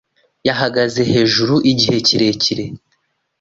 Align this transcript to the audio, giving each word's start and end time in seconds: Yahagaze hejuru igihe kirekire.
Yahagaze 0.47 1.01
hejuru 1.11 1.55
igihe 1.71 1.97
kirekire. 2.07 2.65